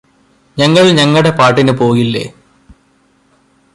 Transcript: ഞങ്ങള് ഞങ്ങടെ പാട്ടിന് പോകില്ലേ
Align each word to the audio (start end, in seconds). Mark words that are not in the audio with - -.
ഞങ്ങള് 0.57 0.89
ഞങ്ങടെ 0.91 1.31
പാട്ടിന് 1.31 1.71
പോകില്ലേ 1.71 2.25